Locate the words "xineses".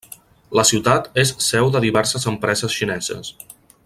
2.81-3.31